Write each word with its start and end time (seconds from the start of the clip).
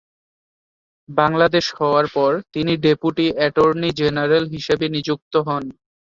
বাংলাদেশ 1.09 1.65
হওয়ার 1.77 2.05
পর 2.15 2.31
তিনি 2.53 2.73
ডেপুটি 2.83 3.25
অ্যাটর্নি 3.37 3.89
জেনারেল 3.99 4.43
হিসেবে 4.55 4.85
নিযুক্ত 4.95 5.33
হন। 5.47 5.63